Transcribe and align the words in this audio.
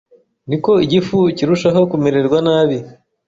ni 0.49 0.57
ko 0.63 0.71
igifu 0.85 1.17
kirushaho 1.35 1.81
kumererwa 1.91 2.37
nabi. 2.47 2.77